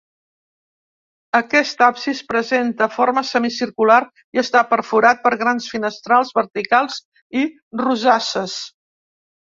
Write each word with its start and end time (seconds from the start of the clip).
Aquest 1.39 1.83
absis 1.87 2.21
presenta 2.31 2.87
forma 2.95 3.23
semicircular 3.33 3.99
i 4.37 4.41
està 4.45 4.63
perforat 4.73 5.21
per 5.27 5.35
grans 5.45 5.69
finestrals 5.75 6.35
verticals 6.41 6.99
i 7.43 7.45
rosasses. 7.85 8.57